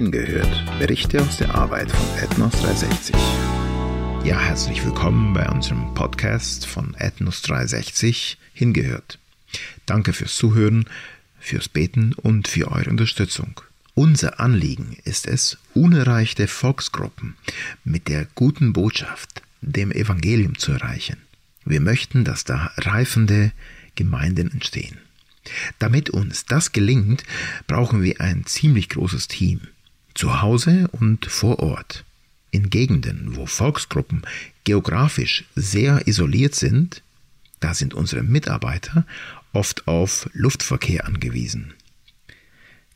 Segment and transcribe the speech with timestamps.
[0.00, 0.78] Hingehört.
[0.78, 3.14] Berichte aus der Arbeit von Ethnos 360.
[4.24, 9.18] Ja, herzlich willkommen bei unserem Podcast von Ethnos 360 Hingehört.
[9.84, 10.86] Danke fürs Zuhören,
[11.38, 13.60] fürs Beten und für eure Unterstützung.
[13.92, 17.36] Unser Anliegen ist es, unerreichte Volksgruppen
[17.84, 21.18] mit der guten Botschaft, dem Evangelium zu erreichen.
[21.66, 23.52] Wir möchten, dass da reifende
[23.96, 24.96] Gemeinden entstehen.
[25.78, 27.22] Damit uns das gelingt,
[27.66, 29.60] brauchen wir ein ziemlich großes Team,
[30.14, 32.04] zu Hause und vor Ort.
[32.50, 34.22] In Gegenden, wo Volksgruppen
[34.64, 37.02] geografisch sehr isoliert sind,
[37.60, 39.04] da sind unsere Mitarbeiter
[39.52, 41.74] oft auf Luftverkehr angewiesen.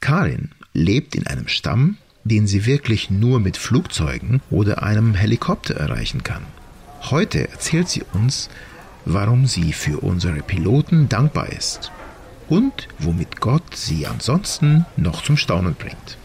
[0.00, 6.22] Karin lebt in einem Stamm, den sie wirklich nur mit Flugzeugen oder einem Helikopter erreichen
[6.22, 6.42] kann.
[7.02, 8.48] Heute erzählt sie uns,
[9.04, 11.92] warum sie für unsere Piloten dankbar ist
[12.48, 16.16] und womit Gott sie ansonsten noch zum Staunen bringt.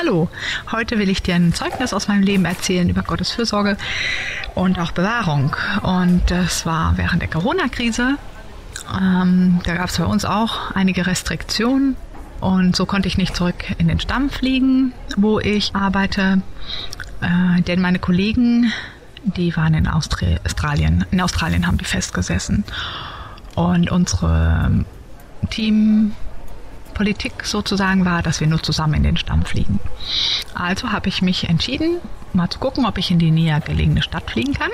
[0.00, 0.30] Hallo,
[0.72, 3.76] heute will ich dir ein Zeugnis aus meinem Leben erzählen über Gottes Fürsorge
[4.54, 5.54] und auch Bewahrung.
[5.82, 8.16] Und das war während der Corona-Krise.
[8.98, 11.96] Ähm, da gab es bei uns auch einige Restriktionen
[12.40, 16.40] und so konnte ich nicht zurück in den Stamm fliegen, wo ich arbeite,
[17.20, 18.72] äh, denn meine Kollegen,
[19.24, 21.04] die waren in Austri Australien.
[21.10, 22.64] In Australien haben die festgesessen.
[23.54, 24.70] Und unsere
[27.00, 29.80] Teampolitik sozusagen war, dass wir nur zusammen in den Stamm fliegen.
[30.54, 31.98] Also habe ich mich entschieden,
[32.34, 34.70] mal zu gucken, ob ich in die näher gelegene Stadt fliegen kann.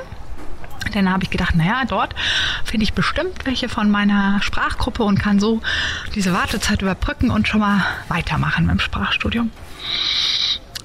[0.92, 2.14] Dann habe ich gedacht, naja, dort
[2.64, 5.60] finde ich bestimmt welche von meiner Sprachgruppe und kann so
[6.14, 9.50] diese Wartezeit überbrücken und schon mal weitermachen mit dem Sprachstudium.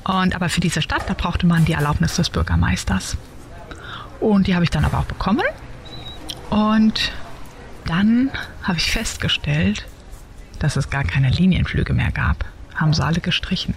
[0.04, 3.18] Und aber für diese Stadt, da brauchte man die Erlaubnis des Bürgermeisters.
[4.20, 5.46] Und die habe ich dann aber auch bekommen.
[6.50, 7.12] Und
[7.86, 8.30] dann
[8.64, 9.86] habe ich festgestellt,
[10.64, 12.46] dass es gar keine Linienflüge mehr gab.
[12.76, 13.74] Haben sie alle gestrichen.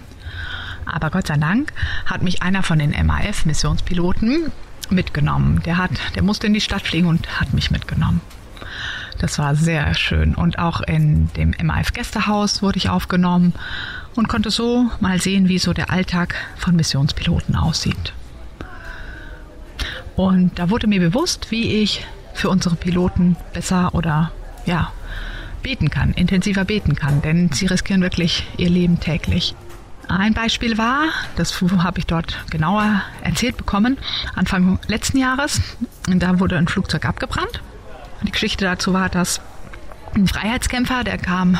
[0.86, 1.72] Aber Gott sei Dank
[2.06, 4.52] hat mich einer von den MAF-Missionspiloten
[4.90, 5.62] mitgenommen.
[5.64, 8.20] Der hat, der musste in die Stadt fliegen und hat mich mitgenommen.
[9.18, 10.34] Das war sehr schön.
[10.34, 13.54] Und auch in dem MAF-Gästehaus wurde ich aufgenommen
[14.14, 18.12] und konnte so mal sehen, wie so der Alltag von Missionspiloten aussieht.
[20.16, 24.30] Und da wurde mir bewusst, wie ich für unsere Piloten besser oder
[24.66, 24.92] ja,
[25.64, 29.56] beten kann, intensiver beten kann, denn sie riskieren wirklich ihr Leben täglich.
[30.06, 33.98] Ein Beispiel war, das habe ich dort genauer erzählt bekommen,
[34.36, 35.60] Anfang letzten Jahres,
[36.06, 37.62] da wurde ein Flugzeug abgebrannt.
[38.22, 39.40] Die Geschichte dazu war, dass
[40.14, 41.58] ein Freiheitskämpfer, der kam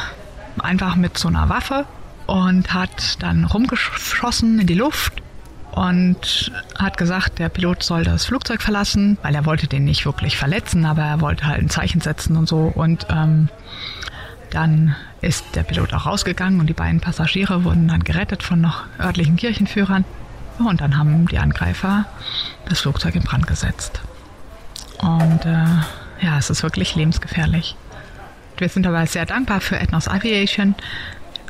[0.59, 1.87] einfach mit so einer Waffe
[2.27, 5.24] und hat dann rumgeschossen in die Luft
[5.75, 10.37] und hat gesagt, der Pilot soll das Flugzeug verlassen, weil er wollte den nicht wirklich
[10.37, 12.73] verletzen, aber er wollte halt ein Zeichen setzen und so.
[12.73, 13.49] Und ähm,
[14.51, 18.85] dann ist der Pilot auch rausgegangen und die beiden Passagiere wurden dann gerettet von noch
[19.01, 20.05] örtlichen Kirchenführern.
[20.61, 22.05] Und dann haben die Angreifer
[22.69, 24.01] das Flugzeug in Brand gesetzt.
[24.99, 25.67] Und äh,
[26.25, 27.75] ja, es ist wirklich lebensgefährlich.
[28.59, 30.77] Wir sind dabei sehr dankbar für Ethnos Aviation,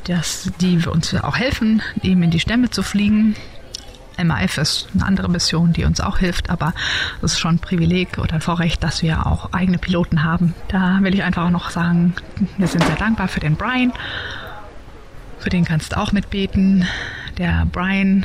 [0.04, 3.36] dass die uns auch helfen, ihm in die Stämme zu fliegen
[4.22, 6.74] MAF ist eine andere Mission, die uns auch hilft, aber
[7.22, 10.54] es ist schon ein Privileg oder ein Vorrecht, dass wir auch eigene Piloten haben.
[10.68, 12.14] Da will ich einfach auch noch sagen,
[12.56, 13.92] wir sind sehr dankbar für den Brian.
[15.38, 16.86] Für den kannst du auch mitbeten.
[17.38, 18.24] Der Brian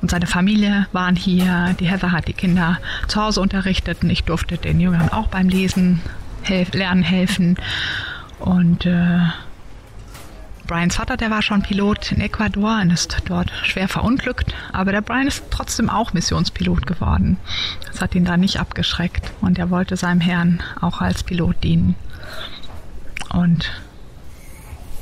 [0.00, 1.74] und seine Familie waren hier.
[1.78, 2.78] Die Heather hat die Kinder
[3.08, 6.00] zu Hause unterrichtet und ich durfte den Jüngern auch beim Lesen
[6.42, 7.56] helf lernen helfen.
[8.38, 9.20] Und äh,
[10.66, 15.02] Brians Vater, der war schon Pilot in Ecuador und ist dort schwer verunglückt, aber der
[15.02, 17.36] Brian ist trotzdem auch Missionspilot geworden.
[17.86, 21.96] Das hat ihn da nicht abgeschreckt und er wollte seinem Herrn auch als Pilot dienen.
[23.28, 23.70] Und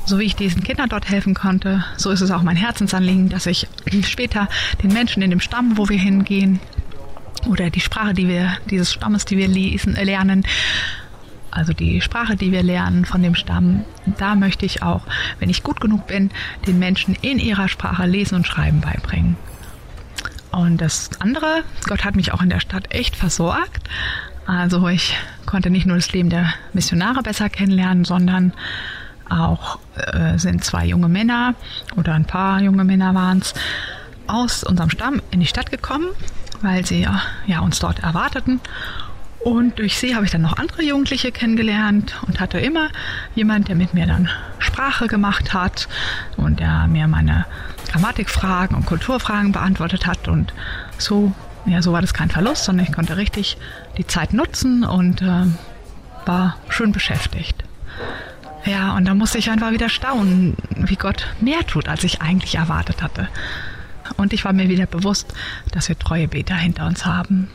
[0.05, 3.45] so wie ich diesen Kindern dort helfen konnte, so ist es auch mein Herzensanliegen, dass
[3.45, 3.67] ich
[4.05, 4.49] später
[4.81, 6.59] den Menschen in dem Stamm, wo wir hingehen,
[7.47, 10.45] oder die Sprache, die wir, dieses Stammes, die wir lesen, lernen,
[11.53, 13.85] also die Sprache, die wir lernen von dem Stamm,
[14.17, 15.01] da möchte ich auch,
[15.39, 16.31] wenn ich gut genug bin,
[16.65, 19.37] den Menschen in ihrer Sprache lesen und schreiben beibringen.
[20.51, 23.89] Und das andere, Gott hat mich auch in der Stadt echt versorgt.
[24.45, 28.53] Also ich konnte nicht nur das Leben der Missionare besser kennenlernen, sondern
[29.29, 31.55] auch äh, sind zwei junge Männer
[31.95, 33.53] oder ein paar junge Männer waren es
[34.27, 36.07] aus unserem Stamm in die Stadt gekommen,
[36.61, 37.07] weil sie
[37.47, 38.59] ja uns dort erwarteten
[39.43, 42.89] und durch sie habe ich dann noch andere Jugendliche kennengelernt und hatte immer
[43.35, 44.29] jemand, der mit mir dann
[44.59, 45.89] Sprache gemacht hat
[46.37, 47.45] und der mir meine
[47.91, 50.27] Grammatikfragen und Kulturfragen beantwortet hat.
[50.27, 50.53] Und
[50.97, 51.33] so,
[51.65, 53.57] ja, so war das kein Verlust, sondern ich konnte richtig
[53.97, 55.45] die Zeit nutzen und äh,
[56.25, 57.63] war schön beschäftigt.
[58.65, 62.55] Ja, und da musste ich einfach wieder staunen, wie Gott mehr tut, als ich eigentlich
[62.55, 63.27] erwartet hatte.
[64.15, 65.33] Und ich war mir wieder bewusst,
[65.71, 67.49] dass wir treue Beter hinter uns haben.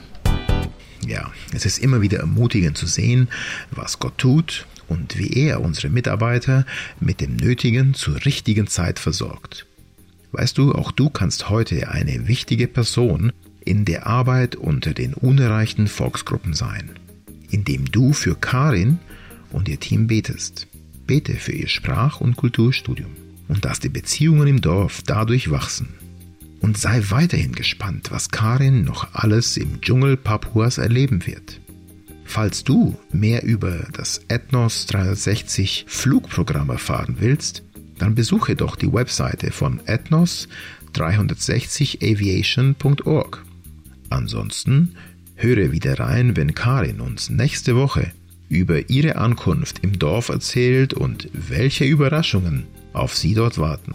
[1.07, 3.29] Ja, es ist immer wieder ermutigend zu sehen,
[3.71, 6.67] was Gott tut und wie er unsere Mitarbeiter
[7.01, 9.67] mit dem Nötigen zur richtigen Zeit versorgt.
[10.33, 13.33] Weißt du, auch du kannst heute eine wichtige Person
[13.65, 16.91] in der Arbeit unter den unerreichten Volksgruppen sein,
[17.51, 18.99] indem du für Karin
[19.51, 20.67] und ihr Team betest.
[21.07, 23.11] Bete für ihr Sprach- und Kulturstudium
[23.49, 25.89] und dass die Beziehungen im Dorf dadurch wachsen.
[26.61, 31.61] Und sei weiterhin gespannt, was Karin noch alles im Dschungel Papuas erleben wird.
[32.25, 37.63] Falls du mehr über das Ethnos 360 Flugprogramm erfahren willst,
[37.99, 40.47] dann besuche doch die Webseite von Ethnos
[40.95, 43.45] 360aviation.org.
[44.11, 44.95] Ansonsten
[45.37, 48.13] höre wieder rein, wenn Karin uns nächste Woche
[48.49, 53.95] über ihre Ankunft im Dorf erzählt und welche Überraschungen auf sie dort warten.